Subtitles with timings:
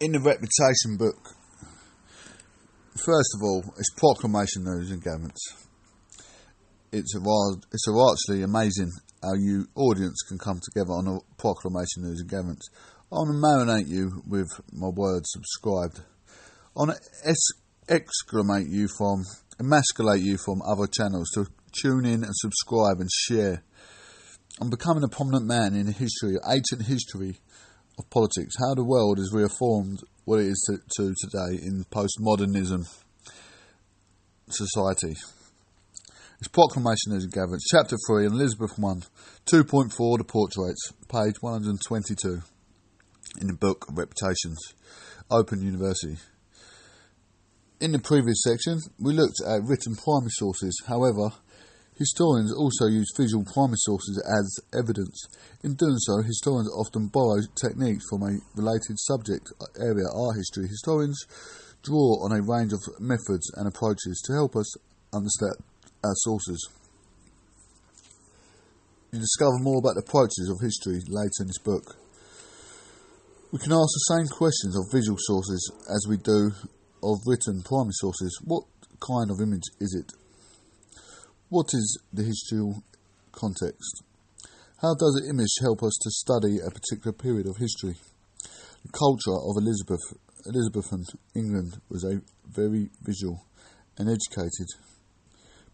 [0.00, 1.34] in the Reputation book,
[2.96, 5.40] first of all, it's proclamation news and governments.
[6.92, 7.20] It's a
[7.72, 8.90] it's a actually amazing
[9.22, 12.68] how you audience can come together on a proclamation news and governments.
[13.10, 15.98] I want to marinate you with my word subscribed.
[15.98, 17.36] I want to
[17.88, 19.24] exclamate you from,
[19.58, 23.64] emasculate you from other channels to tune in and subscribe and share.
[24.60, 27.38] I'm becoming a prominent man in history, ancient history
[27.98, 32.86] of politics, how the world is reformed what it is to, to today in postmodernism
[34.48, 35.16] society.
[36.38, 39.02] It's Proclamation as gathered, Chapter 3, Elizabeth 1,
[39.46, 42.40] 2.4, The Portraits, page 122
[43.40, 44.74] in the book Reputations,
[45.30, 46.16] Open University.
[47.80, 50.80] In the previous section, we looked at written primary sources.
[50.86, 51.30] However,
[51.98, 54.46] Historians also use visual primary sources as
[54.78, 55.26] evidence.
[55.64, 60.68] In doing so, historians often borrow techniques from a related subject area, art history.
[60.68, 61.18] Historians
[61.82, 64.70] draw on a range of methods and approaches to help us
[65.12, 65.58] understand
[66.04, 66.70] our sources.
[69.10, 71.96] You discover more about the approaches of history later in this book.
[73.50, 76.52] We can ask the same questions of visual sources as we do
[77.02, 78.38] of written primary sources.
[78.44, 78.64] What
[79.00, 80.12] kind of image is it?
[81.50, 82.82] What is the historical
[83.32, 84.02] context?
[84.82, 87.94] How does the image help us to study a particular period of history?
[88.84, 90.04] The culture of Elizabeth,
[90.44, 93.46] Elizabethan England was a very visual
[93.96, 94.68] and educated.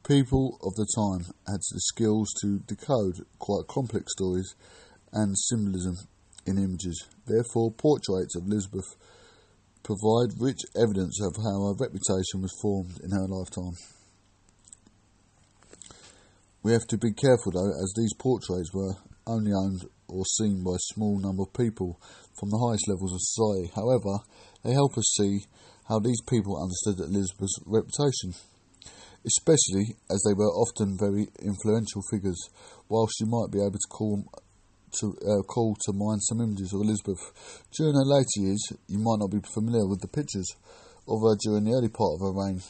[0.06, 4.54] People of the time had the skills to decode quite complex stories
[5.12, 5.96] and symbolism
[6.46, 7.04] in images.
[7.26, 8.94] Therefore, portraits of Elizabeth
[9.82, 13.74] provide rich evidence of how her reputation was formed in her lifetime.
[16.64, 20.72] We have to be careful though, as these portraits were only owned or seen by
[20.72, 22.00] a small number of people
[22.40, 23.68] from the highest levels of society.
[23.76, 24.24] However,
[24.64, 25.44] they help us see
[25.84, 28.32] how these people understood Elizabeth's reputation,
[29.28, 32.40] especially as they were often very influential figures.
[32.88, 34.24] Whilst you might be able to call
[35.04, 37.20] to uh, call to mind some images of Elizabeth
[37.76, 40.48] during her later years, you might not be familiar with the pictures
[41.04, 42.64] of her during the early part of her reign.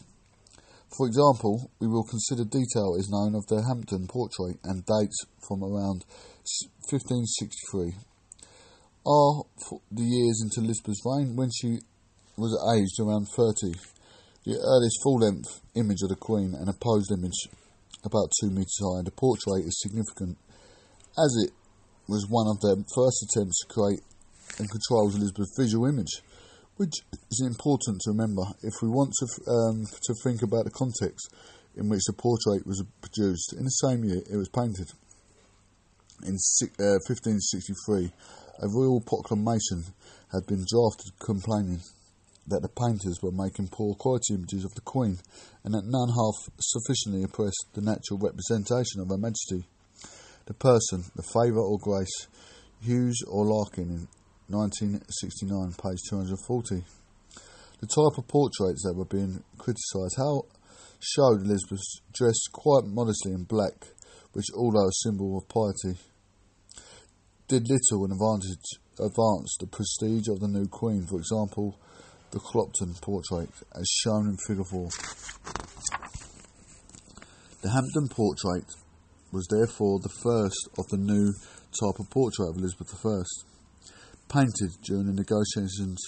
[0.96, 5.64] For example, we will consider detail is known of the Hampden portrait and dates from
[5.64, 6.04] around
[6.86, 7.98] 1563
[9.04, 9.42] are
[9.90, 11.82] the years into Elizabeth's reign when she
[12.38, 13.74] was aged around 30.
[14.46, 17.50] The earliest full-length image of the Queen, an opposed image
[18.04, 20.38] about two metres high, the portrait is significant
[21.18, 21.50] as it
[22.06, 24.02] was one of the first attempts to create
[24.58, 26.22] and control Elizabeth's visual image
[26.76, 26.94] which
[27.30, 31.32] is important to remember if we want to um, to think about the context
[31.76, 33.52] in which the portrait was produced.
[33.52, 34.90] In the same year, it was painted.
[36.22, 38.12] In uh, 1563,
[38.62, 39.84] a royal proclamation
[40.32, 41.80] had been drafted complaining
[42.46, 45.18] that the painters were making poor quality images of the Queen,
[45.64, 49.66] and that none half sufficiently oppressed the natural representation of Her Majesty.
[50.46, 52.28] The person, the favour or grace,
[52.82, 54.08] Hughes or Larkin
[54.48, 56.84] 1969, page 240.
[57.80, 60.44] The type of portraits that were being criticised how
[61.00, 61.80] showed Elizabeth
[62.12, 63.88] dressed quite modestly in black,
[64.32, 65.98] which, although a symbol of piety,
[67.48, 71.06] did little in advantage, advance the prestige of the new queen.
[71.06, 71.78] For example,
[72.30, 74.88] the Clopton portrait, as shown in Figure 4.
[77.62, 78.68] The Hampden portrait
[79.32, 81.32] was therefore the first of the new
[81.80, 83.53] type of portrait of Elizabeth I
[84.28, 86.00] painted during the negotiations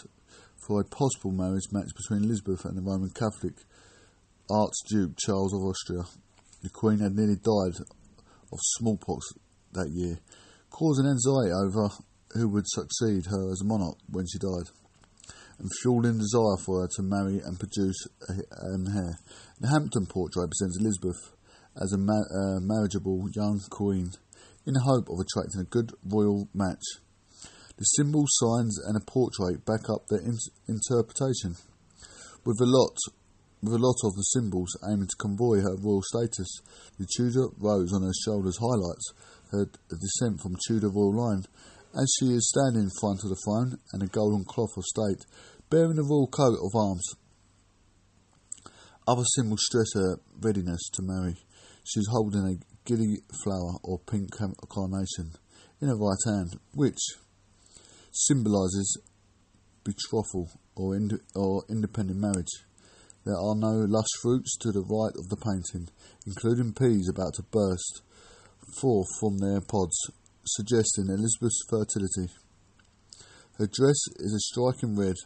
[0.67, 3.55] for a possible marriage match between Elizabeth and the Roman Catholic
[4.51, 6.05] Archduke Charles of Austria.
[6.63, 7.79] The Queen had nearly died
[8.53, 9.27] of smallpox
[9.73, 10.19] that year,
[10.71, 11.89] causing anxiety over
[12.33, 14.71] who would succeed her as monarch when she died,
[15.59, 19.19] and fueling desire for her to marry and produce an heir.
[19.61, 21.33] The Hampden portrait presents Elizabeth
[21.81, 24.11] as a ma- uh, marriageable young queen
[24.67, 26.83] in the hope of attracting a good royal match.
[27.79, 31.57] The symbols, signs, and a portrait back up their in- interpretation.
[32.45, 32.97] With a lot,
[33.63, 36.61] with a lot of the symbols aiming to convoy her royal status,
[36.99, 39.13] the Tudor rose on her shoulders highlights
[39.53, 41.45] her descent from Tudor royal line,
[41.95, 45.25] as she is standing in front of the throne and a golden cloth of state,
[45.71, 47.05] bearing a royal coat of arms.
[49.07, 51.37] Other symbols stress her readiness to marry.
[51.85, 54.31] She is holding a gilly flower or pink
[54.69, 55.33] carnation
[55.81, 56.99] in her right hand, which,
[58.17, 58.97] symbolises
[59.85, 62.65] betrothal or, ind- or independent marriage.
[63.25, 65.89] There are no lush fruits to the right of the painting,
[66.27, 68.03] including peas about to burst
[68.81, 69.99] forth from their pods,
[70.45, 72.33] suggesting Elizabeth's fertility.
[73.59, 75.17] Her dress is a striking red,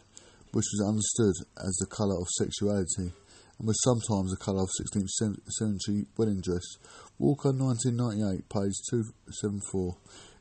[0.51, 3.13] which was understood as the colour of sexuality
[3.61, 6.65] and was sometimes the colour of 16th century wedding dress.
[7.19, 9.95] Walker, 1998, page 274.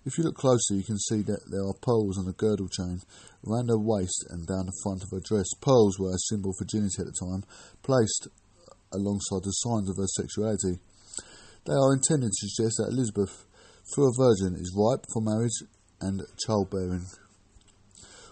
[0.06, 3.04] If you look closer, you can see that there are pearls on the girdle chain
[3.44, 5.52] around her waist and down the front of her dress.
[5.60, 7.44] Pearls were a symbol for virginity at the time,
[7.84, 8.28] placed
[8.96, 10.80] alongside the signs of her sexuality.
[11.68, 13.44] They are intended to suggest that Elizabeth,
[13.92, 15.68] through a virgin, is ripe for marriage
[16.00, 17.04] and childbearing.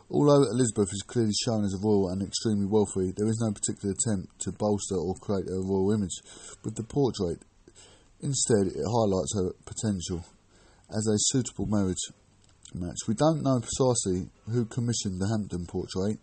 [0.08, 3.92] Although Elizabeth is clearly shown as a royal and extremely wealthy, there is no particular
[3.92, 6.16] attempt to bolster or create a royal image
[6.64, 7.44] with the portrait.
[8.24, 10.24] Instead, it highlights her potential
[10.90, 12.02] as a suitable marriage
[12.74, 12.96] match.
[13.06, 16.18] We don't know precisely who commissioned the Hampden portrait.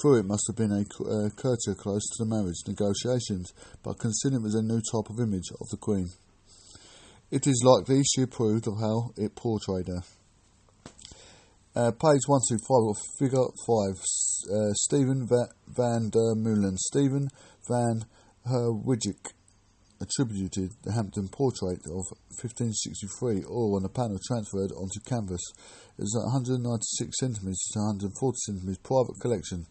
[0.00, 3.52] Through it must have been a uh, courtier close to the marriage negotiations,
[3.82, 6.08] but considered was a new type of image of the Queen.
[7.30, 10.02] It is likely she approved of how it portrayed her.
[11.74, 13.96] Uh, page 125 of figure 5,
[14.52, 16.76] uh, Steven Va- van der Meulen.
[16.76, 17.28] Steven
[17.66, 18.04] van
[18.46, 19.32] Herwijck
[20.02, 22.04] attributed the Hampden portrait of
[22.42, 25.40] 1563 oil on a panel transferred onto canvas.
[25.96, 29.66] It was 196 centimetres to 140 centimetres private collection.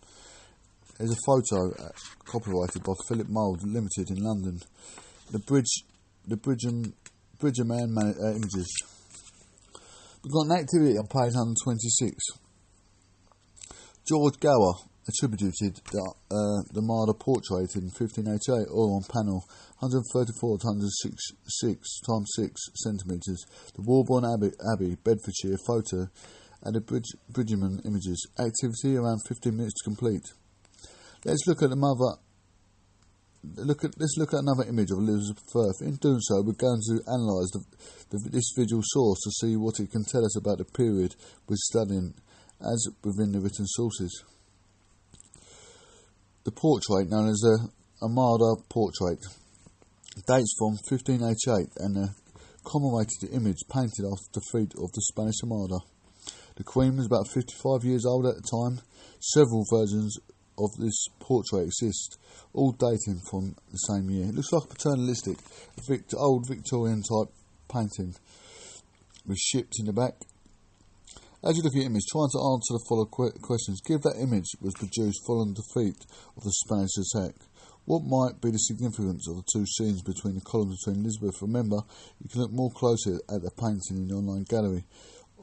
[0.97, 1.91] There's a photo uh,
[2.23, 4.59] copyrighted by Philip Mould Limited in London.
[5.31, 5.83] The bridge,
[6.27, 6.93] the Bridgham,
[7.39, 8.71] Bridgerman man, uh, images.
[10.23, 12.15] We've got an activity on page 126.
[14.07, 14.73] George Gower
[15.07, 19.43] attributed the, uh, the Marder portrait in 1588 oil on panel
[19.81, 23.45] 134 to 106 times 6 centimetres.
[23.73, 26.05] The Woburn Abbey, Abbey, Bedfordshire photo
[26.61, 28.29] and the Bridge, Bridgeman images.
[28.37, 30.29] Activity around 15 minutes to complete.
[31.25, 32.21] Let's look at the mother.
[33.57, 35.89] Look at let's look at another image of Elizabeth I.
[35.89, 37.65] In doing so, we're going to analyse the,
[38.13, 41.15] the, this visual source to see what it can tell us about the period
[41.49, 42.13] we're studying,
[42.61, 44.13] as within the written sources.
[46.43, 47.69] The portrait, known as the
[48.03, 49.25] Armada portrait,
[50.27, 52.07] dates from 1588 and a
[52.63, 55.79] commemorated the image painted after the defeat of the Spanish Armada.
[56.57, 58.81] The Queen was about 55 years old at the time.
[59.19, 60.17] Several versions
[60.59, 62.17] of this portrait exist,
[62.53, 64.27] all dating from the same year.
[64.27, 65.37] It looks like a paternalistic,
[65.87, 67.33] Victor, old Victorian type
[67.71, 68.15] painting
[69.25, 70.15] with ships in the back
[71.43, 73.81] as you look at the image, trying to answer the following questions.
[73.81, 75.97] Give that image was produced following the defeat
[76.37, 77.33] of the Spanish attack.
[77.85, 81.41] What might be the significance of the two scenes between the columns between Elizabeth?
[81.41, 81.77] Remember,
[82.21, 84.85] you can look more closely at the painting in the online gallery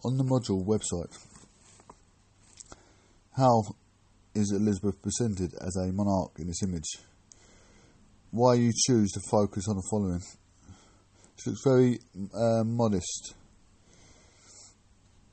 [0.05, 1.13] on the module website.
[3.37, 3.63] How
[4.35, 6.99] is Elizabeth presented as a monarch in this image?
[8.31, 10.23] Why you choose to focus on the following?
[11.37, 11.99] She looks very
[12.35, 13.35] uh, modest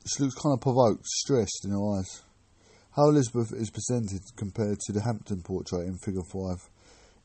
[0.06, 2.22] she looks kind of provoked, stressed in her eyes.
[2.94, 6.70] How Elizabeth is presented compared to the Hampden portrait in Figure 5.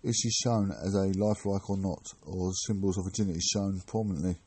[0.03, 4.37] Is she shown as a lifelike or not, or symbols of virginity shown prominently?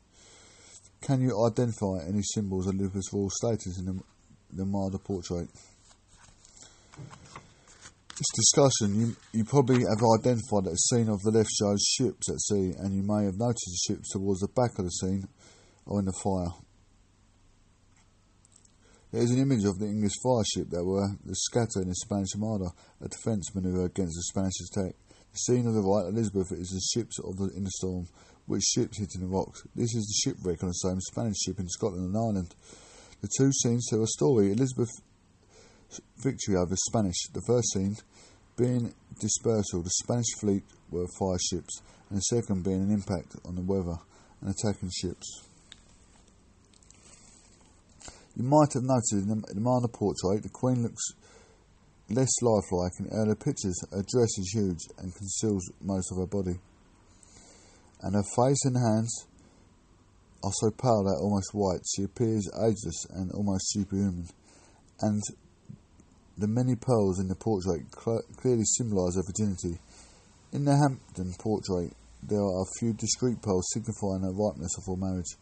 [1.00, 4.00] Can you identify any symbols of Elizabeth's royal status in the,
[4.50, 5.48] the Marder portrait?
[8.16, 12.30] This discussion, you, you probably have identified that the scene of the left shows ships
[12.30, 15.24] at sea, and you may have noticed the ships towards the back of the scene
[15.86, 16.54] or in the fire.
[19.12, 22.34] There is an image of the English fire ship that were scattered in the Spanish
[22.34, 22.70] Armada,
[23.00, 24.94] a defence manoeuvre against the Spanish attack.
[25.34, 28.06] Scene of the right, Elizabeth, is the ships of the, in the storm,
[28.46, 29.66] which ships hitting the rocks.
[29.74, 32.54] This is the shipwreck on the same Spanish ship in Scotland and Ireland.
[33.20, 34.52] The two scenes tell a story.
[34.52, 35.00] Elizabeth's
[36.22, 37.16] victory over the Spanish.
[37.32, 37.96] The first scene
[38.56, 43.56] being dispersal, the Spanish fleet were fire ships, and the second being an impact on
[43.56, 43.98] the weather
[44.40, 45.42] and attacking ships.
[48.36, 51.02] You might have noticed in the, in the portrait the Queen looks
[52.10, 53.78] less lifelike in earlier pictures.
[53.90, 56.58] Her dress is huge and conceals most of her body.
[58.02, 59.26] And her face and hands
[60.42, 61.80] are so pale that almost white.
[61.96, 64.28] She appears ageless and almost superhuman.
[65.00, 65.22] And
[66.36, 69.80] the many pearls in the portrait cl- clearly symbolise her virginity.
[70.52, 71.92] In the Hampden portrait,
[72.22, 75.36] there are a few discreet pearls signifying her ripeness for marriage,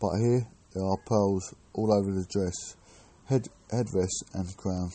[0.00, 2.76] but here there are pearls all over the dress,
[3.26, 4.90] head, headdress, and crown.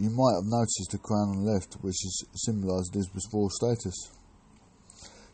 [0.00, 3.94] You might have noticed the crown on the left, which is symbolised Elizabeth's royal status.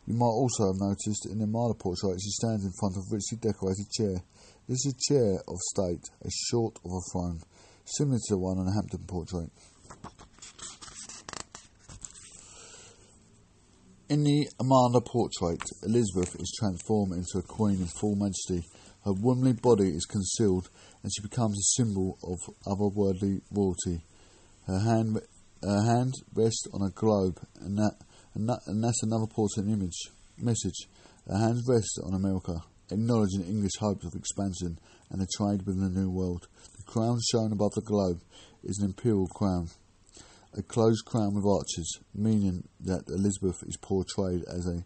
[0.09, 3.15] You might also have noticed in the Marder portrait she stands in front of a
[3.15, 4.19] richly decorated chair.
[4.67, 7.39] This is a chair of state, a short of a throne,
[7.85, 9.51] similar to the one on the Hampden portrait.
[14.09, 18.67] In the Armada portrait, Elizabeth is transformed into a queen in full majesty.
[19.05, 20.71] Her womanly body is concealed
[21.05, 24.03] and she becomes a symbol of otherworldly royalty.
[24.67, 25.21] Her hand,
[25.63, 27.95] her hand rests on a globe, and that,
[28.35, 29.99] and that, and that's another important image
[30.39, 30.89] message.
[31.29, 32.55] Her hand rests on America,
[32.91, 34.79] acknowledging English hopes of expansion
[35.11, 36.49] and the trade with the New World.
[36.77, 38.23] The crown shown above the globe
[38.65, 39.69] is an imperial crown,
[40.57, 44.85] a closed crown with arches, meaning that Elizabeth is portrayed as a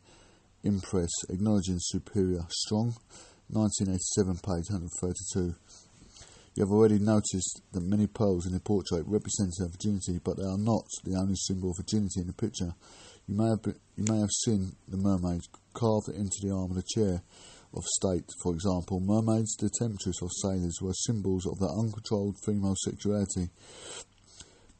[0.66, 2.94] empress, acknowledging superior, strong.
[3.52, 5.54] 1987, page 132.
[6.54, 10.44] You have already noticed that many pearls in the portrait represent her virginity, but they
[10.44, 12.74] are not the only symbol of virginity in the picture.
[13.28, 15.42] You may have been, you may have seen the mermaid
[15.74, 17.22] carved into the arm of a chair
[17.72, 18.26] of state.
[18.42, 23.50] For example, mermaids, the temptress of sailors, were symbols of their uncontrolled female sexuality.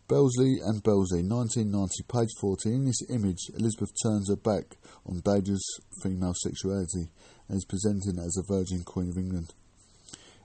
[0.08, 2.74] Belsey and Belsey, 1990, page 40.
[2.74, 5.62] In this image, Elizabeth turns her back on dangerous
[6.02, 7.12] female sexuality
[7.48, 9.54] and is presented as a Virgin Queen of England.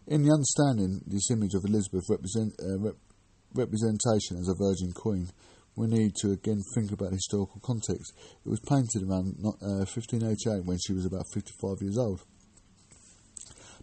[0.08, 3.02] In the understanding this image of Elizabeth represent, uh, rep-
[3.56, 5.30] representation as a Virgin Queen,
[5.76, 8.14] we need to again think about historical context.
[8.46, 12.22] It was painted around uh, 1588 when she was about 55 years old.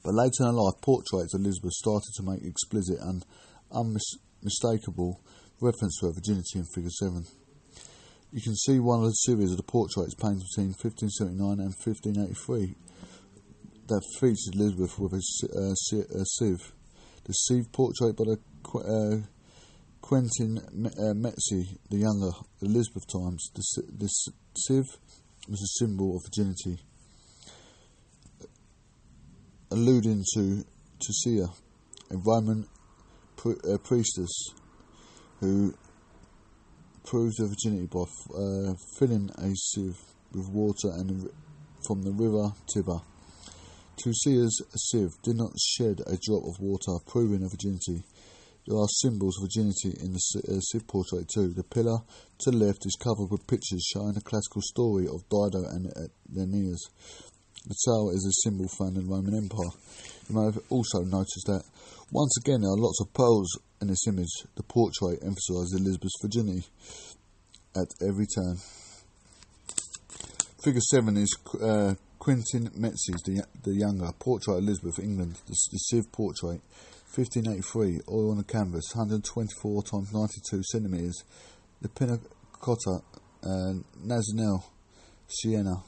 [0.05, 3.25] But later in her life, portraits of Elizabeth started to make explicit and
[3.75, 5.21] unmistakable
[5.61, 7.27] reference to her virginity in Figure 7.
[8.33, 12.75] You can see one of the series of the portraits painted between 1579 and 1583
[13.93, 15.23] that featured Elizabeth with a,
[15.55, 16.73] uh, a sieve.
[17.25, 18.39] The sieve portrait by the
[18.79, 19.27] uh,
[20.01, 22.31] Quentin uh, Metsys, the younger,
[22.63, 24.09] Elizabeth times, the, the
[24.57, 24.97] sieve
[25.47, 26.83] was a symbol of virginity,
[29.71, 30.65] alluding to
[30.99, 31.49] Tuccia,
[32.11, 32.67] a Roman
[33.37, 34.33] pri- uh, priestess
[35.41, 35.75] who
[37.05, 39.99] proved her virginity by uh, filling a sieve
[40.33, 41.29] with water and
[41.87, 43.12] from the river Tiber.
[43.97, 48.03] Tuccia's sieve did not shed a drop of water, proving her virginity.
[48.67, 51.53] There are symbols of virginity in the uh, sieve portrait too.
[51.53, 51.99] The pillar
[52.41, 55.93] to the left is covered with pictures showing the classical story of Dido and
[56.37, 56.89] Aeneas.
[57.67, 59.75] The tail is a symbol found in the Roman Empire.
[60.29, 61.63] You may have also noticed that
[62.11, 64.33] once again there are lots of pearls in this image.
[64.57, 66.67] The portrait emphasises Elizabeth's virginity
[67.77, 68.57] at every turn.
[70.63, 75.77] Figure 7 is uh, Quentin Metsys, the, the younger, portrait of Elizabeth, England, the, the
[75.77, 76.61] sieve portrait,
[77.17, 81.25] 1583, oil on a canvas, 124 times 92 centimetres.
[81.81, 82.21] The Pinna
[82.61, 83.01] Cotta,
[83.43, 83.73] uh,
[85.27, 85.83] Siena,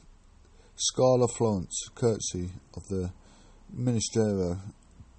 [0.75, 3.09] Scala Florence, courtesy of the
[3.73, 4.59] Ministero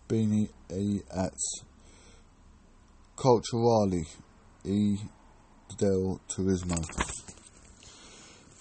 [0.06, 1.32] Beni e at
[3.16, 4.04] Culturali
[4.66, 4.98] e
[5.78, 6.76] del Turismo.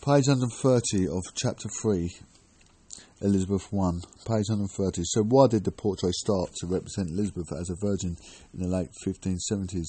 [0.05, 2.09] Page 130 of chapter 3,
[3.21, 3.91] Elizabeth I,
[4.25, 5.01] page 130.
[5.05, 8.17] So, why did the portrait start to represent Elizabeth as a virgin
[8.53, 9.87] in the late 1570s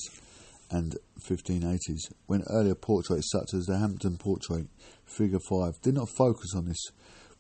[0.70, 0.96] and
[1.28, 4.66] 1580s, when earlier portraits such as the Hampden portrait,
[5.04, 6.90] figure 5, did not focus on this?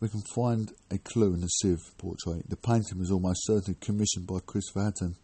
[0.00, 2.48] We can find a clue in the sieve portrait.
[2.48, 5.16] The painting was almost certainly commissioned by Christopher Hatton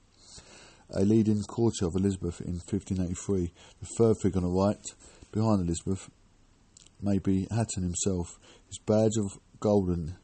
[0.95, 3.53] a leading courtier of Elizabeth in 1583.
[3.81, 4.85] The third figure on the right,
[5.33, 6.11] behind Elizabeth,
[7.01, 8.39] may be Hatton himself.
[8.69, 10.17] His badge of golden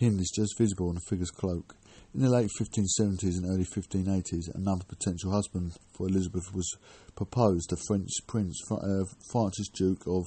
[0.00, 1.76] hind is just visible on the figure's cloak.
[2.14, 6.70] In the late 1570s and early 1580s, another potential husband for Elizabeth was
[7.16, 10.26] proposed, the French prince uh, Francis Duke of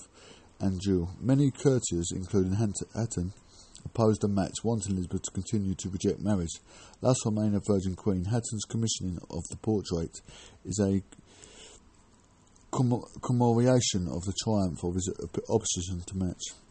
[0.59, 1.07] Anjou.
[1.21, 3.31] Many courtiers, including Hatton,
[3.85, 6.59] opposed the match, wanting Elizabeth to continue to reject marriage.
[7.01, 8.25] Thus remain a virgin queen.
[8.25, 10.19] Hatton's commissioning of the portrait
[10.65, 11.01] is a
[12.71, 15.09] commemoration of the triumph of his
[15.49, 16.66] opposition to match.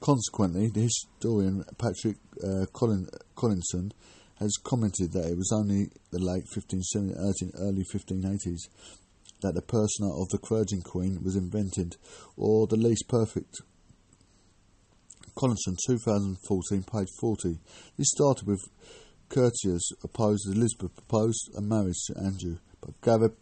[0.00, 3.92] Consequently, the historian Patrick uh, Collin, Collinson
[4.38, 8.68] has commented that it was only the late 1570s and early 1580s
[9.40, 11.96] that the persona of the Virgin Queen was invented,
[12.36, 13.60] or the least perfect
[15.36, 17.58] Collinson, 2014, page 40.
[17.98, 18.60] This started with
[19.28, 23.34] Curtius opposed Elizabeth proposed a marriage to Andrew, but gathered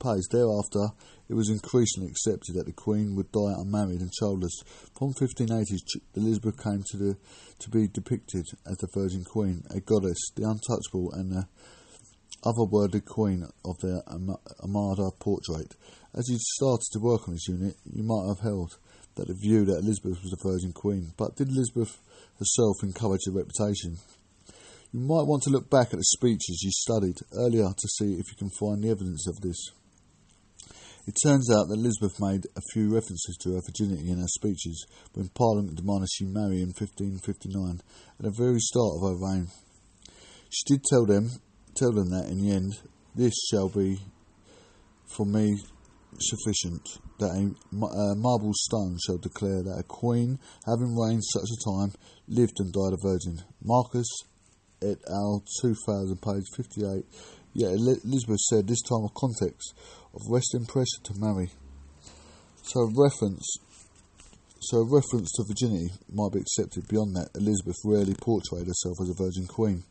[0.00, 0.28] pace.
[0.30, 0.88] Thereafter,
[1.28, 4.62] it was increasingly accepted that the Queen would die unmarried and childless.
[4.96, 5.80] From 1580s,
[6.14, 7.16] Elizabeth came to, the,
[7.58, 11.48] to be depicted as the Virgin Queen, a goddess, the untouchable and the
[12.44, 14.02] otherworldly Queen of the
[14.62, 15.74] Armada portrait.
[16.14, 18.78] As you started to work on this unit, you might have held
[19.16, 21.12] that the view that Elizabeth was the Virgin Queen.
[21.16, 21.98] But did Elizabeth
[22.38, 23.98] herself encourage the reputation?
[24.92, 28.30] You might want to look back at the speeches you studied earlier to see if
[28.30, 29.72] you can find the evidence of this.
[31.08, 34.84] It turns out that Elizabeth made a few references to her virginity in her speeches
[35.14, 37.80] when Parliament demanded she marry in 1559
[38.18, 39.48] at the very start of her reign.
[40.50, 41.30] She did tell them
[41.74, 42.76] tell them that in the end,
[43.14, 43.96] this shall be
[45.06, 45.56] for me
[46.20, 46.84] sufficient,
[47.18, 51.92] that a uh, marble stone shall declare that a queen, having reigned such a time,
[52.28, 53.40] lived and died a virgin.
[53.64, 54.08] Marcus
[54.82, 55.42] et al.
[55.62, 57.04] 2000, page 58.
[57.54, 59.74] Yet Elizabeth said this time of context
[60.14, 61.50] of resting pressure to marry.
[62.62, 63.58] So a reference
[64.60, 66.88] so a reference to virginity might be accepted.
[66.88, 69.84] Beyond that, Elizabeth rarely portrayed herself as a virgin queen.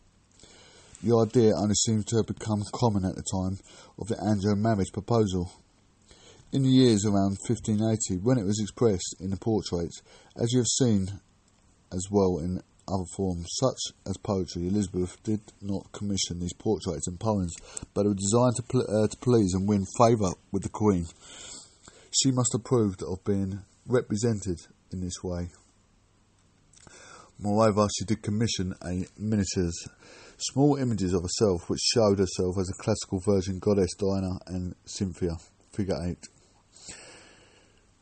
[1.01, 3.59] The idea only seems to have become common at the time
[3.97, 5.51] of the Anjou marriage proposal.
[6.51, 10.01] In the years around 1580, when it was expressed in the portraits,
[10.35, 11.21] as you have seen
[11.93, 17.19] as well in other forms, such as poetry, Elizabeth did not commission these portraits and
[17.19, 17.55] poems,
[17.93, 21.05] but were designed to, pl- uh, to please and win favour with the Queen.
[22.11, 24.59] She must have proved of being represented
[24.91, 25.49] in this way.
[27.39, 29.87] Moreover, she did commission a miniatures,
[30.37, 35.37] small images of herself which showed herself as a classical virgin goddess Diana and Cynthia,
[35.71, 36.17] figure 8.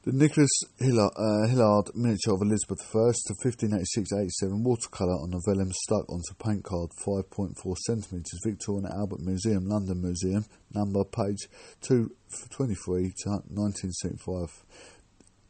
[0.05, 5.71] The Nicholas Hilliard, uh, Hilliard miniature of Elizabeth I to 1586-87 watercolour on the vellum
[5.71, 7.57] stuck onto paint card 5.4
[7.89, 10.45] cm Victoria and Albert Museum, London Museum,
[10.75, 11.49] number page
[11.81, 14.63] 223 to 1975.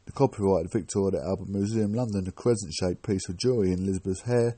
[0.06, 4.56] The copyright Victoria and Albert Museum, London, the crescent-shaped piece of jewellery in Elizabeth's hair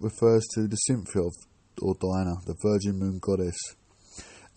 [0.00, 1.34] refers to the Cynthia of,
[1.82, 3.76] or Diana, the Virgin Moon Goddess.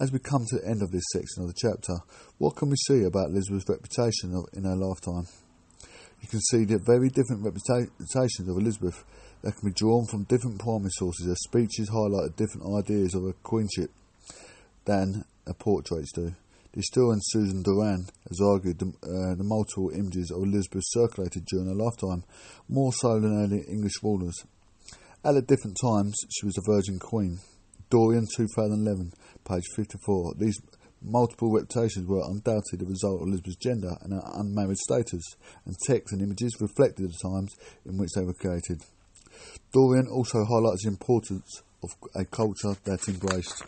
[0.04, 1.96] As we come to the end of this section of the chapter,
[2.38, 5.28] what can we see about Elizabeth's reputation in her lifetime?
[6.20, 9.02] You can see the very different reputations of Elizabeth
[9.44, 11.26] that can be drawn from different primary sources.
[11.26, 13.92] Her speeches highlight different ideas of her queenship
[14.84, 16.36] than her portraits do.
[16.74, 21.68] The historian Susan Doran has argued the, uh, the multiple images of Elizabeth circulated during
[21.68, 22.26] her lifetime,
[22.68, 24.36] more so than early English rulers.
[25.24, 27.40] At the different times, she was a virgin queen.
[27.94, 29.14] Doran 2011,
[29.46, 30.34] page 54.
[30.38, 30.60] These
[31.02, 35.24] multiple reputations were undoubtedly the result of Elizabeth's gender and her unmarried status,
[35.66, 37.54] and texts and images reflected the times
[37.86, 38.82] in which they were created.
[39.74, 43.64] Doran also highlights the importance of a culture that embraced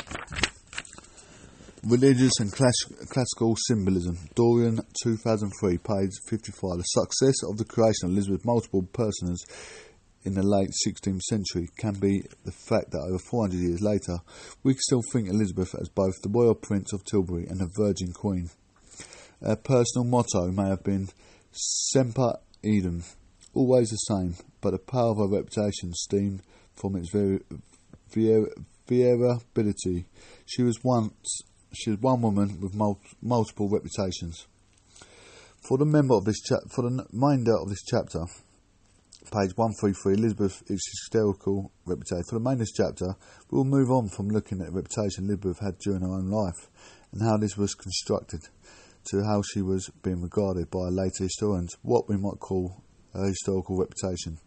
[1.83, 4.17] religious and class- classical symbolism.
[4.35, 6.77] Doran 2003, page 55.
[6.77, 9.39] The success of the creation of Elizabeth's multiple personas
[10.25, 14.17] in the late 16th century can be the fact that over 400 years later,
[14.63, 18.49] we still think Elizabeth as both the Royal Prince of Tilbury and the Virgin Queen.
[19.41, 21.09] Her personal motto may have been
[21.51, 22.33] Semper
[22.63, 23.03] Eadem,
[23.53, 26.41] always the same, but the power of her reputation stemmed
[26.73, 27.39] from its very
[28.87, 30.05] variability.
[30.45, 31.41] She was once
[31.73, 34.47] she was one woman with mul- multiple reputations.
[35.67, 38.25] For the member of this cha- for the remainder of this chapter,
[39.31, 42.23] page 133, Elizabeth is historical reputation.
[42.29, 43.15] For the main this chapter,
[43.49, 46.69] we'll move on from looking at the reputation Elizabeth had during her own life
[47.11, 48.41] and how this was constructed
[49.05, 52.83] to how she was being regarded by later historians, what we might call
[53.13, 54.37] her historical reputation.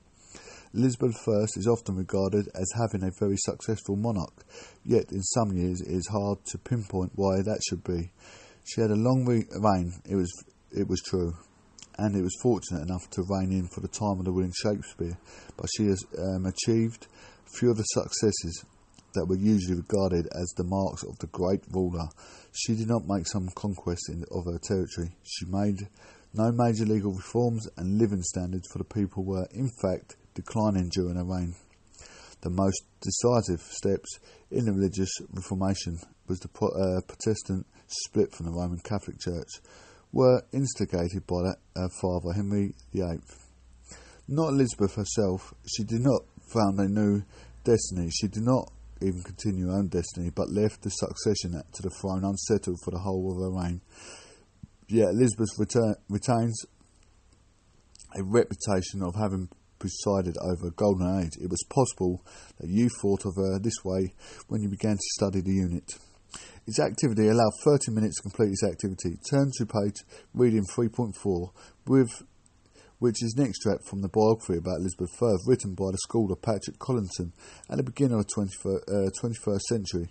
[0.74, 4.44] Elizabeth I is often regarded as having a very successful monarch,
[4.84, 8.12] yet in some years it is hard to pinpoint why that should be.
[8.64, 10.30] She had a long reign, it was,
[10.70, 11.32] it was true,
[11.98, 15.18] and it was fortunate enough to reign in for the time of the William Shakespeare,
[15.56, 17.06] but she has um, achieved
[17.58, 18.64] few of the successes
[19.14, 22.06] that were usually regarded as the marks of the great ruler.
[22.52, 25.16] She did not make some conquest in, of her territory.
[25.24, 25.88] She made
[26.34, 31.16] no major legal reforms, and living standards for the people were, in fact, declining during
[31.16, 31.54] her reign.
[32.42, 38.52] The most decisive steps in the religious reformation was the uh, Protestant split from the
[38.52, 39.48] Roman Catholic Church
[40.12, 43.20] were instigated by her uh, father Henry VIII.
[44.28, 47.22] Not Elizabeth herself, she did not found a new
[47.64, 51.90] destiny, she did not even continue her own destiny, but left the succession to the
[51.90, 53.80] throne unsettled for the whole of her reign.
[54.88, 56.64] Yet Elizabeth return, retains
[58.16, 61.32] a reputation of having presided over a golden age.
[61.40, 62.24] It was possible
[62.58, 64.14] that you thought of her this way
[64.48, 65.94] when you began to study the unit.
[66.66, 69.16] Its activity allowed 30 minutes to complete its activity.
[69.30, 71.50] Turn to page reading 3.4
[71.86, 72.22] with
[72.98, 76.78] which is an extract from the biography about Elizabeth I, written by the scholar Patrick
[76.78, 77.32] Collinson
[77.70, 80.08] at the beginning of the 21st, uh, 21st century,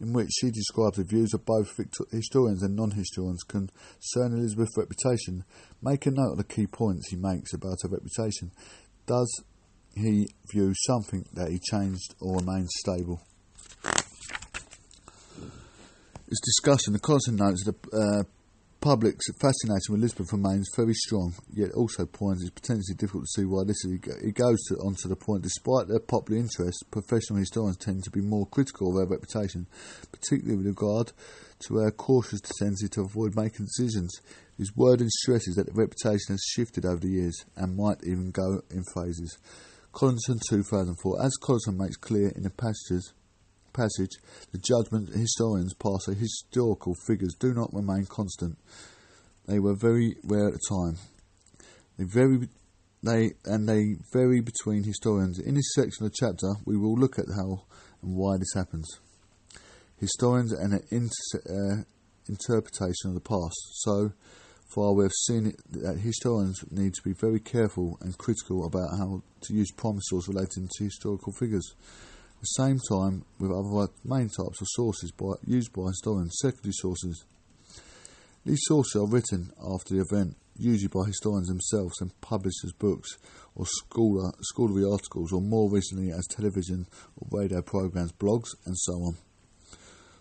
[0.00, 1.76] in which she describes the views of both
[2.12, 5.44] historians and non-historians concerning Elizabeth's reputation.
[5.82, 8.52] Make a note of the key points he makes about her reputation.
[9.06, 9.42] Does
[9.94, 13.20] he view something that he changed or remains stable?
[16.28, 18.22] Is discussed in the constant notes of the uh,
[18.80, 23.44] public's fascination with Elizabeth remains very strong, yet also points it's potentially difficult to see
[23.44, 23.98] why this is.
[24.22, 28.10] It goes to, on to the point, despite their popular interest, professional historians tend to
[28.10, 29.66] be more critical of her reputation,
[30.12, 31.12] particularly with regard
[31.66, 34.20] to her cautious tendency to avoid making decisions.
[34.58, 38.62] His wording stresses that the reputation has shifted over the years and might even go
[38.70, 39.36] in phases.
[39.92, 41.22] Collinson 2004.
[41.22, 43.14] As Collinson makes clear in the passages,
[43.76, 44.16] passage,
[44.52, 48.58] the judgment historians pass on historical figures do not remain constant.
[49.46, 50.98] They were very rare at the time.
[51.98, 52.48] They vary,
[53.02, 55.38] they and they vary between historians.
[55.38, 57.64] In this section of the chapter, we will look at how
[58.02, 58.88] and why this happens.
[59.98, 61.82] Historians and an inter, uh,
[62.28, 63.56] interpretation of the past.
[63.82, 64.12] So
[64.74, 68.90] far, we have seen it, that historians need to be very careful and critical about
[68.98, 71.74] how to use sources relating to historical figures.
[72.40, 77.24] The same time, with other main types of sources by, used by historians, secondary sources.
[78.44, 83.18] These sources are written after the event, usually by historians themselves and published as books
[83.54, 88.76] or scholar, uh, scholarly articles, or more recently as television or radio programs, blogs, and
[88.78, 89.16] so on.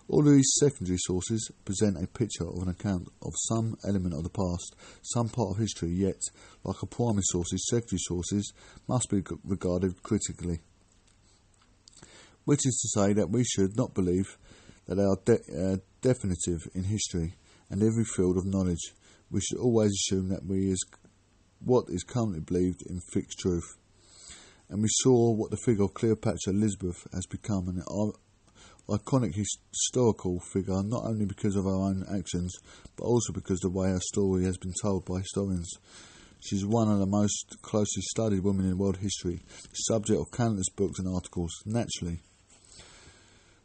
[0.08, 4.30] All these secondary sources present a picture of an account of some element of the
[4.30, 6.20] past, some part of history, yet,
[6.64, 8.54] like a primary sources, secondary sources
[8.88, 10.60] must be regarded critically
[12.46, 14.38] which is to say that we should not believe
[14.88, 17.34] that they are de- uh, definitive in history
[17.70, 18.94] and every field of knowledge.
[19.32, 20.84] We should always assume that we is
[21.60, 23.76] what is currently believed in fixed truth.
[24.70, 27.84] And we saw what the figure of Cleopatra Elizabeth has become an
[28.90, 32.54] iconic historical figure, not only because of her own actions,
[32.96, 35.72] but also because of the way her story has been told by historians.
[36.40, 39.42] She's one of the most closely studied women in world history,
[39.74, 41.52] subject of countless books and articles.
[41.66, 42.22] Naturally,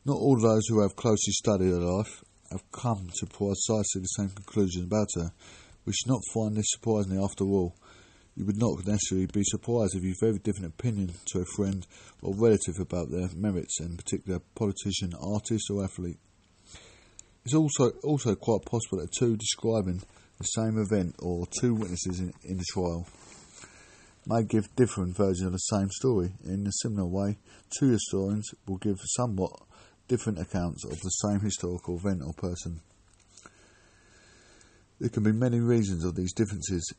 [0.04, 4.30] not all those who have closely studied her life have come to precisely the same
[4.30, 5.30] conclusion about her.
[5.84, 7.76] We should not find this surprising after all.
[8.36, 11.86] You would not necessarily be surprised if you very different opinion to a friend
[12.22, 16.18] or relative about their merits, in particular politician, artist, or athlete.
[17.44, 20.02] It's also also quite possible that two describing
[20.38, 23.06] the same event or two witnesses in, in the trial
[24.26, 26.32] may give different versions of the same story.
[26.44, 27.38] In a similar way,
[27.78, 29.52] two historians will give somewhat
[30.10, 32.80] different accounts of the same historical event or person.
[34.98, 36.92] There can be many reasons of these differences.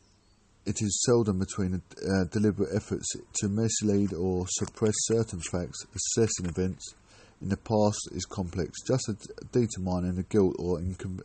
[0.64, 5.84] It is seldom between uh, deliberate efforts to mislead or suppress certain facts.
[5.94, 6.94] Assessing events
[7.42, 8.70] in the past is complex.
[8.86, 9.16] Just as
[9.52, 11.20] determining the guilt or incom-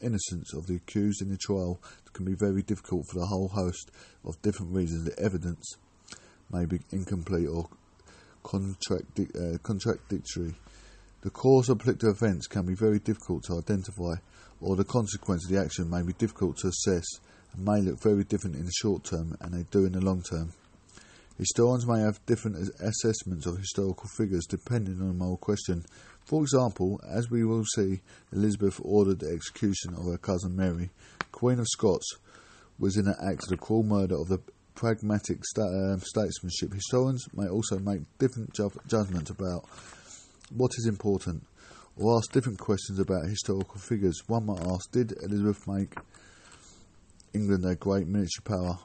[0.00, 1.80] innocence of the accused in the trial
[2.12, 3.90] can be very difficult for the whole host
[4.24, 5.04] of different reasons.
[5.04, 5.74] The evidence
[6.52, 7.68] may be incomplete or
[8.44, 10.54] uh, contradictory.
[11.22, 14.14] The cause of particular events can be very difficult to identify,
[14.60, 17.04] or the consequence of the action may be difficult to assess
[17.52, 20.22] and may look very different in the short term and they do in the long
[20.22, 20.52] term.
[21.36, 25.84] Historians may have different assessments of historical figures depending on the moral question.
[26.24, 28.00] For example, as we will see,
[28.32, 30.90] Elizabeth ordered the execution of her cousin Mary.
[31.32, 32.16] Queen of Scots
[32.78, 34.40] was in the act of the cruel murder of the
[34.74, 36.72] pragmatic sta- uh, statesmanship.
[36.72, 39.66] Historians may also make different ju- judgments about
[40.50, 41.46] what is important,
[41.96, 44.22] or ask different questions about historical figures.
[44.26, 45.94] One might ask, did Elizabeth make
[47.34, 48.78] England a great military power?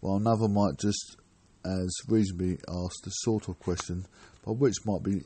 [0.00, 1.16] While another might just
[1.64, 4.06] as reasonably ask the sort of question
[4.44, 5.22] by which might be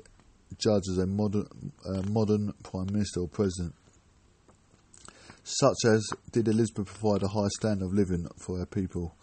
[0.59, 1.47] judged as a modern,
[1.89, 3.75] uh, modern prime minister or president,
[5.43, 9.15] such as did Elizabeth provide a high standard of living for her people?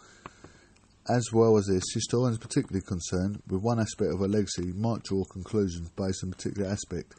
[1.09, 5.25] As well as this, historians particularly concerned with one aspect of her legacy might draw
[5.25, 7.13] conclusions based on a particular aspect.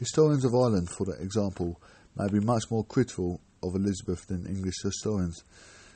[0.00, 1.80] Historians of Ireland, for example,
[2.16, 5.44] may be much more critical of Elizabeth than English historians,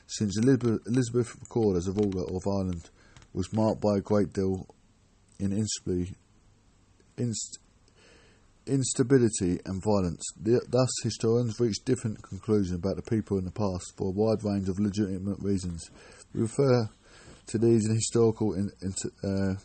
[0.07, 2.89] since Elizabeth, recorded as a ruler of Ireland
[3.33, 4.67] was marked by a great deal
[5.39, 6.15] in instability,
[7.17, 7.59] inst,
[8.65, 10.23] instability and violence.
[10.39, 14.69] Thus, historians reach different conclusions about the people in the past for a wide range
[14.69, 15.89] of legitimate reasons.
[16.33, 16.89] We refer
[17.47, 18.71] to these historical in,
[19.23, 19.55] uh,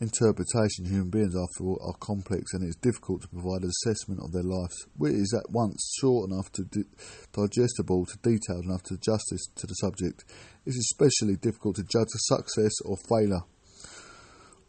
[0.00, 4.32] interpretation, human beings, after all, are complex and it's difficult to provide an assessment of
[4.32, 6.88] their lives, which is at once short enough to di-
[7.32, 10.24] digestible to detailed enough to justice to the subject.
[10.66, 13.42] It's especially difficult to judge the success or failure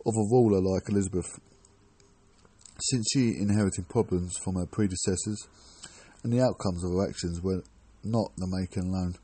[0.05, 1.39] of a ruler like Elizabeth,
[2.79, 5.47] since she inherited problems from her predecessors,
[6.23, 7.61] and the outcomes of her actions were
[8.03, 9.15] not the making alone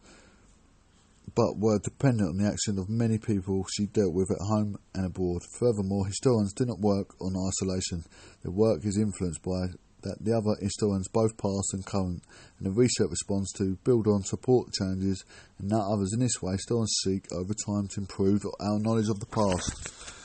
[1.35, 5.05] but were dependent on the action of many people she dealt with at home and
[5.05, 5.41] abroad.
[5.59, 8.03] Furthermore, historians do not work on isolation.
[8.41, 12.23] Their work is influenced by that the other historians, both past and current,
[12.57, 15.25] and the research responds to build on, support challenges,
[15.59, 16.13] and not others.
[16.13, 20.15] In this way, historians seek over time to improve our knowledge of the past.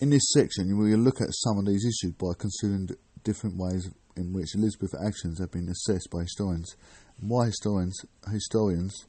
[0.00, 2.88] In this section, we will look at some of these issues by considering
[3.22, 6.74] different ways in which Elizabeth's actions have been assessed by historians,
[7.20, 9.06] why historians historians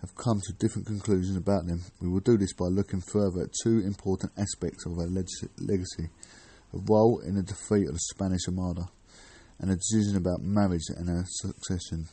[0.00, 1.80] have come to different conclusions about them.
[2.00, 6.08] We will do this by looking further at two important aspects of her legacy
[6.74, 8.88] a role in the defeat of the Spanish Armada,
[9.58, 12.08] and a decision about marriage and her succession.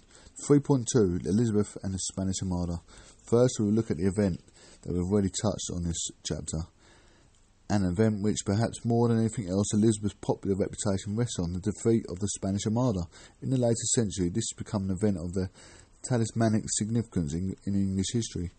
[0.47, 2.79] 3.2 Elizabeth and the Spanish Armada.
[3.25, 4.39] First, we will look at the event
[4.81, 6.59] that we've already touched on in this chapter,
[7.69, 12.05] an event which, perhaps more than anything else, Elizabeth's popular reputation rests on the defeat
[12.09, 13.01] of the Spanish Armada.
[13.41, 15.49] In the later century, this has become an event of the
[16.03, 18.49] talismanic significance in, in English history.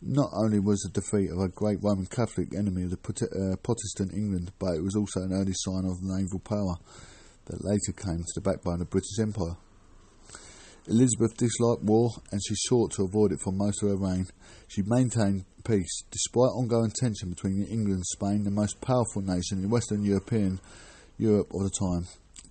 [0.00, 4.12] Not only was the defeat of a great Roman Catholic enemy of the uh, Protestant
[4.12, 6.76] England, but it was also an early sign of naval power
[7.46, 9.56] that later came to the backbone of the British Empire.
[10.86, 14.26] Elizabeth disliked war and she sought to avoid it for most of her reign.
[14.68, 19.68] She maintained peace despite ongoing tension between England and Spain, the most powerful nation in
[19.68, 20.58] Western European
[21.18, 22.06] Europe of the time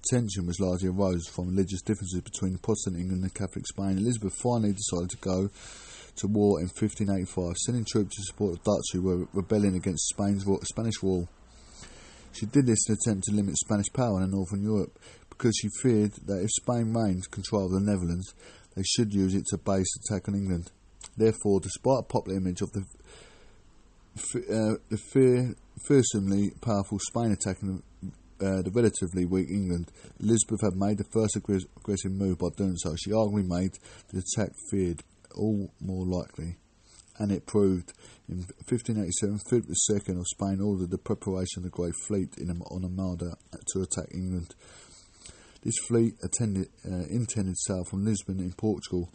[0.07, 3.97] tension was largely arose from religious differences between Protestant England and Catholic Spain.
[3.97, 5.49] Elizabeth finally decided to go
[6.17, 10.45] to war in 1585, sending troops to support the Dutch who were rebelling against Spain's
[10.63, 11.27] Spanish rule.
[12.33, 14.97] She did this in an attempt to limit Spanish power in northern Europe
[15.29, 18.33] because she feared that if Spain reigned control of the Netherlands,
[18.75, 20.71] they should use it to base attack on England.
[21.17, 22.85] Therefore, despite a popular image of the
[24.19, 25.55] uh, the fear,
[25.87, 27.83] fearsomely powerful Spain attacking
[28.39, 32.95] uh, the relatively weak England, Elizabeth had made the first aggressive move by doing so.
[32.95, 33.71] She arguably made
[34.13, 35.03] the attack feared
[35.35, 36.57] all more likely,
[37.19, 37.93] and it proved.
[38.29, 42.83] In 1587, Philip II of Spain ordered the preparation of the Great Fleet in, on
[42.83, 43.37] Armada
[43.73, 44.53] to attack England.
[45.63, 49.09] This fleet attended, uh, intended sail from Lisbon in Portugal,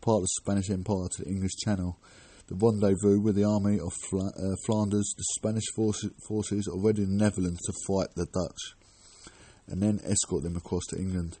[0.00, 1.98] part of the Spanish Empire, to the English Channel.
[2.48, 7.18] The rendezvous with the army of Fla- uh, Flanders, the Spanish forces, forces already in
[7.18, 8.74] the Netherlands to fight the Dutch,
[9.66, 11.36] and then escort them across to England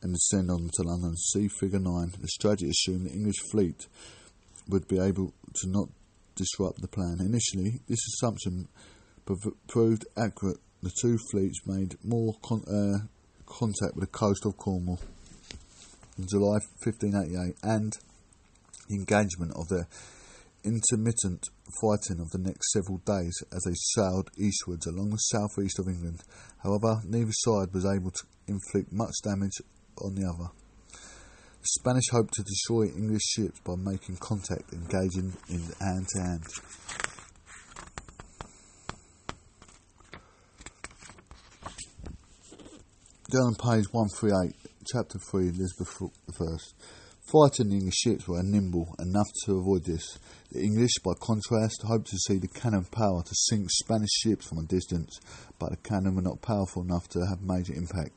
[0.00, 1.14] and descend on to London.
[1.16, 2.12] See Figure 9.
[2.18, 3.86] The strategy assumed the English fleet
[4.68, 5.88] would be able to not
[6.36, 7.18] disrupt the plan.
[7.20, 8.68] Initially, this assumption
[9.68, 10.58] proved accurate.
[10.82, 13.06] The two fleets made more con- uh,
[13.44, 15.00] contact with the coast of Cornwall
[16.18, 17.92] in July 1588 and
[18.88, 19.86] the engagement of the
[20.66, 21.48] intermittent
[21.80, 26.22] fighting of the next several days as they sailed eastwards along the southeast of England.
[26.62, 29.62] However, neither side was able to inflict much damage
[30.02, 30.50] on the other.
[30.92, 36.42] The Spanish hoped to destroy English ships by making contact, engaging in hand to hand.
[43.30, 44.54] Down on page 138,
[44.86, 47.05] chapter 3, Elizabeth I.
[47.26, 50.16] Fighting the English ships were nimble enough to avoid this.
[50.52, 54.58] The English, by contrast, hoped to see the cannon power to sink Spanish ships from
[54.58, 55.18] a distance,
[55.58, 58.12] but the cannon were not powerful enough to have major impact.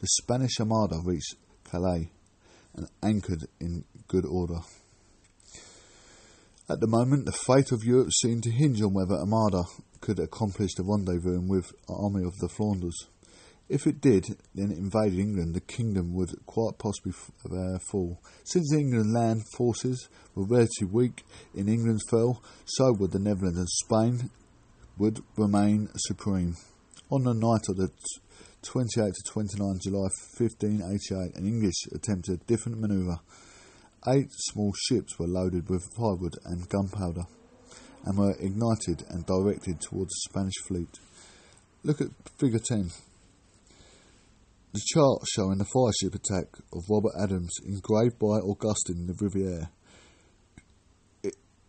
[0.00, 1.34] The Spanish Armada reached
[1.64, 2.10] Calais
[2.74, 4.60] and anchored in good order.
[6.70, 9.64] At the moment, the fate of Europe seemed to hinge on whether Armada
[10.00, 13.08] could accomplish the rendezvous with the army of the Flanders.
[13.68, 17.12] If it did, then it invaded England, the kingdom would quite possibly
[17.44, 18.18] uh, fall.
[18.44, 23.68] Since the land forces were relatively weak in England's fell, so would the Netherlands and
[23.68, 24.30] Spain
[24.96, 26.56] would remain supreme.
[27.10, 27.90] On the night of the
[28.62, 33.20] 28 to 29 July 1588, an English attempted a different manoeuvre.
[34.08, 37.26] Eight small ships were loaded with firewood and gunpowder
[38.04, 40.98] and were ignited and directed towards the Spanish fleet.
[41.84, 42.90] Look at figure 10.
[44.70, 49.70] The chart showing the fireship attack of Robert Adams, engraved by Augustin de Riviere.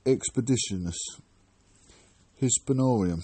[0.05, 0.97] Expeditionis
[2.41, 3.21] Hispanorum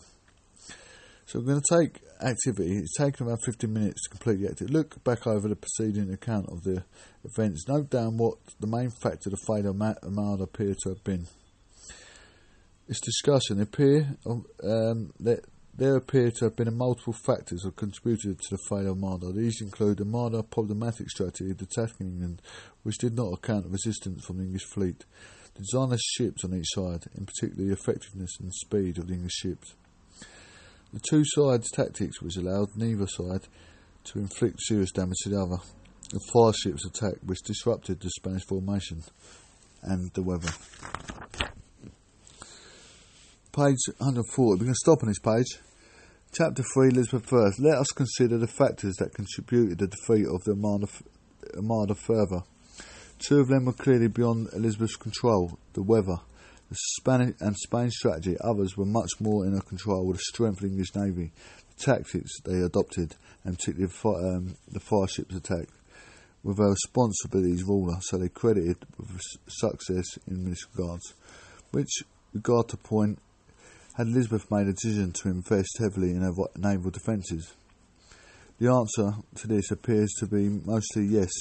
[1.25, 2.77] So we're going to take activity.
[2.77, 4.73] It's taken about 15 minutes to complete the activity.
[4.73, 6.83] Look back over the preceding account of the
[7.23, 7.67] events.
[7.67, 11.27] Note down what the main factor the failure of Armada appear to have been.
[12.87, 13.59] It's discussion.
[13.59, 15.45] appear um, that
[15.77, 19.31] there appear to have been multiple factors that contributed to the failure of Armada.
[19.33, 22.41] These include the Armada problematic strategy of attacking England,
[22.83, 25.03] which did not account for resistance from the English fleet,
[25.53, 29.13] the design of ships on each side, in particular the effectiveness and speed of the
[29.15, 29.75] English ships.
[30.93, 33.47] The two sides' tactics which allowed neither side
[34.05, 35.57] to inflict serious damage to the other.
[36.11, 39.03] The fire ships attack which disrupted the Spanish formation
[39.83, 40.51] and the weather
[43.55, 44.27] page 140.
[44.35, 45.64] We're going to stop on this page.
[46.37, 47.47] Chapter 3, Elizabeth I.
[47.59, 50.87] Let us consider the factors that contributed to the defeat of the Armada,
[51.55, 52.43] Armada further.
[53.19, 56.17] Two of them were clearly beyond Elizabeth's control the weather
[56.69, 58.35] the Spanish and Spain's strategy.
[58.41, 61.31] Others were much more in her control with the strength of the English Navy,
[61.77, 63.93] the tactics they adopted, and particularly
[64.35, 65.69] um, the fire ships attack.
[66.43, 71.13] With her responsibilities ruler, so they credited with success in this regards.
[71.71, 73.19] Which regard to point
[73.97, 77.53] had Elizabeth made a decision to invest heavily in her naval defences?
[78.59, 81.31] The answer to this appears to be mostly yes.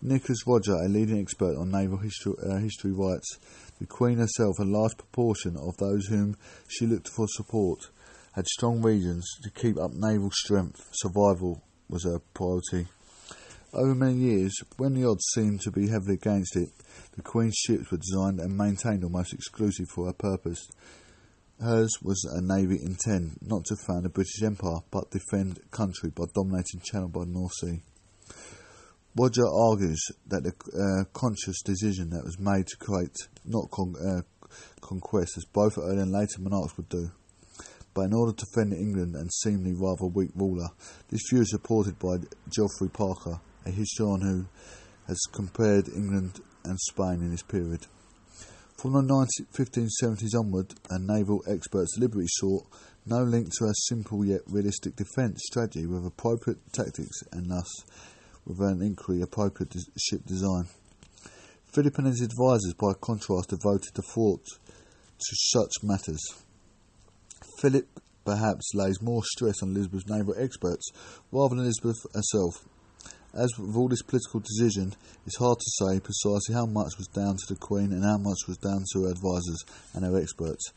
[0.00, 3.38] Nicholas Rodger, a leading expert on naval history, uh, history writes,
[3.78, 6.36] the Queen herself, a large proportion of those whom
[6.68, 7.90] she looked for support,
[8.32, 10.80] had strong reasons to keep up naval strength.
[10.92, 12.86] Survival was her priority.
[13.74, 16.70] Over many years, when the odds seemed to be heavily against it,
[17.14, 20.66] the Queen's ships were designed and maintained almost exclusively for her purpose.
[21.60, 26.24] Hers was a navy intent not to found a British Empire, but defend country by
[26.34, 27.80] dominating Channel by the North Sea.
[29.14, 34.22] Rodger argues that the uh, conscious decision that was made to create not con- uh,
[34.80, 37.10] conquest, as both early and later monarchs would do,
[37.92, 40.68] but in order to defend England and seemingly rather weak ruler.
[41.10, 42.16] This view is supported by
[42.48, 44.46] Geoffrey Parker, a historian who
[45.08, 47.86] has compared England and Spain in this period.
[48.80, 52.66] From the 1570s onward, and naval experts deliberately sought
[53.04, 57.68] no link to a simple yet realistic defence strategy with appropriate tactics and thus
[58.46, 60.64] with an equally appropriate ship design.
[61.74, 66.22] Philip and his advisers, by contrast, devoted the thought to such matters.
[67.58, 67.86] Philip
[68.24, 70.90] perhaps lays more stress on Elizabeth's naval experts
[71.30, 72.64] rather than Elizabeth herself,
[73.34, 74.94] as with all this political decision,
[75.26, 78.38] it's hard to say precisely how much was down to the Queen and how much
[78.48, 79.64] was down to her advisers
[79.94, 80.72] and her experts,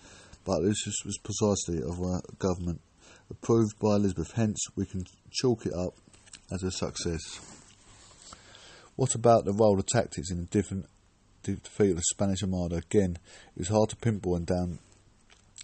[0.45, 2.81] but this was precisely of her government,
[3.29, 5.95] approved by Elizabeth, hence we can chalk it up
[6.51, 7.39] as a success.
[8.95, 10.85] What about the role of tactics in the different
[11.41, 12.75] defeat of the Spanish Armada?
[12.75, 13.17] Again,
[13.55, 14.77] it was hard to pinpoint down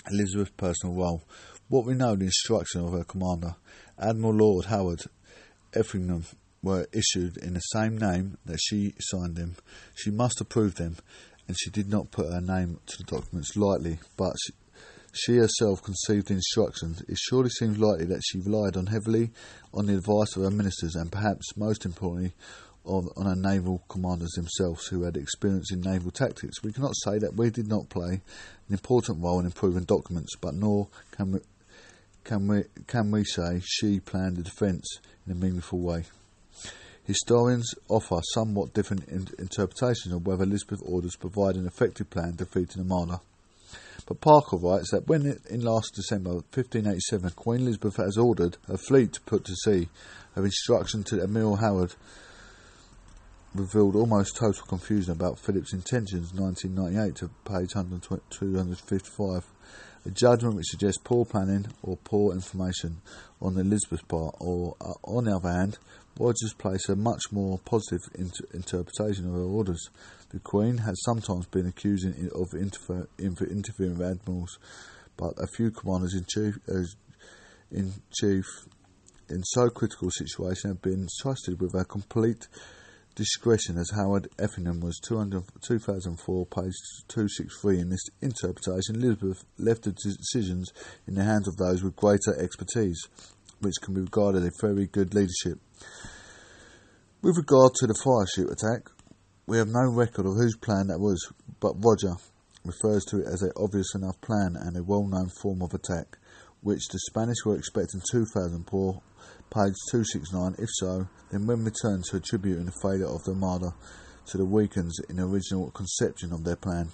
[0.09, 1.23] Elizabeth's personal role.
[1.67, 3.55] What we know the instruction of her commander,
[3.99, 5.01] Admiral Lord Howard
[5.75, 6.25] Effingham,
[6.61, 9.55] were issued in the same name that she signed them.
[9.95, 10.97] She must approve them,
[11.47, 14.53] and she did not put her name to the documents lightly, but she,
[15.13, 17.01] she herself conceived the instructions.
[17.07, 19.31] It surely seems likely that she relied on heavily
[19.73, 22.33] on the advice of her ministers, and perhaps most importantly,
[22.85, 26.63] on, on her naval commanders themselves, who had experience in naval tactics.
[26.63, 28.21] We cannot say that we did not play
[28.67, 31.39] an important role in improving documents, but nor can we,
[32.23, 36.05] can we, can we say she planned the defence in a meaningful way.
[37.03, 42.81] Historians offer somewhat different in- interpretations of whether Elizabeth's orders provide an effective plan defeating
[42.81, 43.19] Armada.
[44.05, 49.13] But Parker writes that when in last December 1587 Queen Elizabeth has ordered her fleet
[49.13, 49.89] to put to sea,
[50.35, 51.95] her instruction to Admiral Howard
[53.53, 59.45] revealed almost total confusion about Philip's intentions 1998 to page 255.
[60.05, 63.01] A judgment which suggests poor planning or poor information
[63.41, 65.77] on Elizabeth's part, or uh, on the other hand,
[66.19, 69.89] Rodgers placed a much more positive inter- interpretation of her orders.
[70.31, 74.59] The Queen has sometimes been accused of interfer- interfering with admirals,
[75.15, 76.83] but a few commanders in chief, uh,
[77.71, 78.45] in chief
[79.29, 82.47] in so critical situation have been trusted with a complete
[83.15, 86.73] discretion as Howard Effingham was 200, 2004, page
[87.07, 87.79] 263.
[87.79, 90.71] In this interpretation, Elizabeth left the decisions
[91.07, 92.99] in the hands of those with greater expertise,
[93.61, 95.59] which can be regarded as very good leadership.
[97.21, 98.89] With regard to the fire chute attack,
[99.45, 102.15] we have no record of whose plan that was, but Rodger
[102.63, 106.17] refers to it as an obvious enough plan and a well known form of attack,
[106.61, 109.01] which the Spanish were expecting 2004
[109.49, 110.55] page 269.
[110.59, 113.73] If so, then when returned to attributing the failure of the Armada
[114.27, 116.89] to the weakens in the original conception of their plan.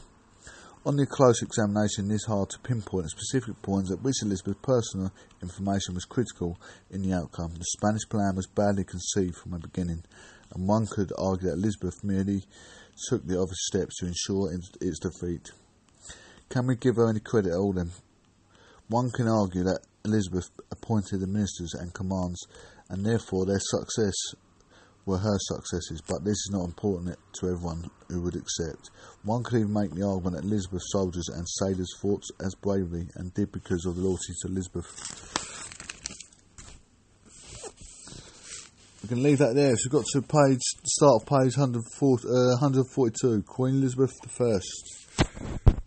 [0.85, 5.11] On the close examination, it is hard to pinpoint specific points at which Elizabeth's personal
[5.41, 6.59] information was critical
[6.91, 7.55] in the outcome.
[7.55, 10.03] The Spanish plan was badly conceived from the beginning,
[10.53, 12.43] and one could argue that Elizabeth merely
[13.09, 15.49] took the obvious steps to ensure its defeat.
[16.49, 17.89] Can we give her any credit at all then?
[18.87, 22.45] One can argue that Elizabeth appointed the ministers and commands,
[22.89, 24.13] and therefore their success
[25.05, 28.89] were her successes, but this is not important to everyone who would accept.
[29.23, 33.33] One could even make the argument that Elizabeth's soldiers and sailors fought as bravely and
[33.33, 35.45] did because of the loyalty to Elizabeth.
[39.03, 39.75] We can leave that there.
[39.75, 45.64] So we've got to page start of page 140, uh, 142, Queen Elizabeth I.